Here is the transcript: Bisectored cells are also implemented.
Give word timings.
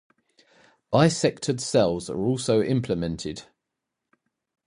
Bisectored 0.91 1.59
cells 1.59 2.09
are 2.09 2.25
also 2.25 2.63
implemented. 2.63 3.43